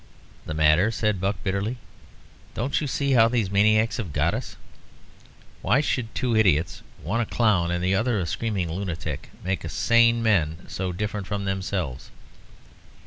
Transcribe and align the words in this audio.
"The 0.47 0.55
matter?" 0.55 0.89
said 0.89 1.21
Buck, 1.21 1.35
bitterly; 1.43 1.77
"don't 2.55 2.81
you 2.81 2.87
see 2.87 3.11
how 3.11 3.27
these 3.27 3.51
maniacs 3.51 3.97
have 3.97 4.11
got 4.11 4.33
us? 4.33 4.55
Why 5.61 5.79
should 5.79 6.15
two 6.15 6.35
idiots, 6.35 6.81
one 7.03 7.21
a 7.21 7.25
clown 7.27 7.69
and 7.69 7.83
the 7.83 7.93
other 7.93 8.19
a 8.19 8.25
screaming 8.25 8.71
lunatic, 8.71 9.29
make 9.43 9.61
sane 9.69 10.23
men 10.23 10.65
so 10.67 10.91
different 10.91 11.27
from 11.27 11.45
themselves? 11.45 12.09